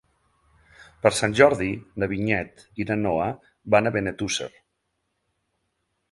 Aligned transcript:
Per 1.01 1.09
Sant 1.17 1.33
Jordi 1.39 1.67
na 2.03 2.07
Vinyet 2.13 2.63
i 2.83 2.87
na 2.91 2.97
Noa 3.01 3.27
van 3.75 3.89
a 3.89 3.91
Benetússer. 3.97 4.49